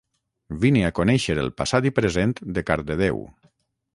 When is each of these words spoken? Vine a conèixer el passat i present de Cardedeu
Vine 0.63 0.79
a 0.87 0.91
conèixer 0.99 1.35
el 1.43 1.51
passat 1.61 1.87
i 1.91 1.93
present 1.99 2.35
de 2.57 2.63
Cardedeu 2.71 3.23